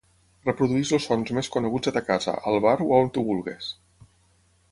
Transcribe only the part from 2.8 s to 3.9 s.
o on tu vulgues.